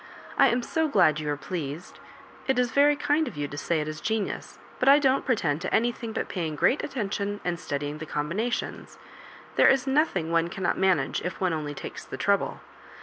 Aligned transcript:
I 0.35 0.47
am 0.47 0.63
so 0.63 0.87
glad 0.87 1.19
you 1.19 1.29
are 1.29 1.37
pleased. 1.37 1.99
It 2.47 2.57
is 2.57 2.71
very 2.71 2.95
kmd 2.97 3.27
of 3.27 3.37
you 3.37 3.47
to 3.47 3.55
say 3.55 3.79
it 3.81 3.87
is 3.87 4.01
genius, 4.01 4.57
but 4.79 4.89
I 4.89 4.97
don't 4.97 5.27
pretend 5.27 5.61
to 5.61 5.71
anything 5.71 6.11
but 6.11 6.35
{»ying 6.35 6.55
great 6.55 6.83
attention 6.83 7.39
and 7.45 7.59
studying 7.59 7.99
the 7.99 8.07
combinations. 8.07 8.97
There 9.57 9.67
is 9.69 9.85
nothing 9.85 10.31
one 10.31 10.47
cannot 10.47 10.79
manage 10.79 11.21
if 11.21 11.39
one 11.39 11.53
only 11.53 11.75
takes 11.75 12.03
the 12.03 12.17
trouble. 12.17 12.61